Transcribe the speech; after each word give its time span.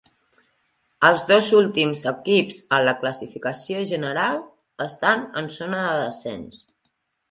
Els 1.09 1.25
dos 1.31 1.49
últims 1.57 2.01
equips 2.13 2.59
en 2.79 2.87
la 2.89 2.97
classificació 3.05 3.87
general 3.93 4.43
estan 4.91 5.27
en 5.45 5.57
zona 5.63 5.89
de 5.91 5.97
descens. 6.05 6.63